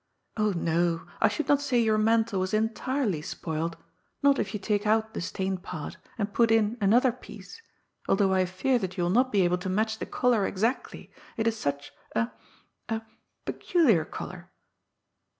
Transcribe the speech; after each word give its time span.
Oh 0.35 0.51
no, 0.53 1.05
I 1.21 1.27
should 1.27 1.47
not 1.47 1.61
say 1.61 1.77
your 1.79 1.99
mantle 1.99 2.39
was 2.39 2.55
entirely 2.55 3.21
spoiled, 3.21 3.77
not 4.23 4.39
if 4.39 4.51
you 4.51 4.59
take 4.59 4.87
out 4.87 5.13
the 5.13 5.21
stained 5.21 5.61
part, 5.61 5.97
and 6.17 6.33
put 6.33 6.49
in 6.49 6.75
another 6.81 7.11
piece, 7.11 7.61
altibiough 8.09 8.33
I 8.33 8.45
fear 8.45 8.79
you 8.79 9.03
will 9.03 9.11
not 9.11 9.31
be 9.31 9.41
able 9.41 9.59
to 9.59 9.69
match 9.69 9.99
the 9.99 10.07
colour 10.07 10.47
exactly— 10.47 11.11
^it 11.37 11.45
is 11.45 11.55
such 11.55 11.91
a— 12.15 12.29
e^— 12.89 13.05
peculiar 13.45 14.03
colour. 14.03 14.49